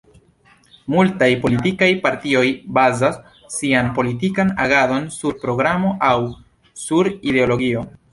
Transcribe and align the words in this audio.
Multaj 0.91 1.27
politikaj 1.41 1.89
partioj 2.05 2.45
bazas 2.77 3.19
sian 3.57 3.91
politikan 3.99 4.49
agadon 4.65 5.05
sur 5.17 5.37
programo 5.45 5.93
aŭ 6.09 6.15
sur 6.85 7.11
ideologio. 7.33 7.85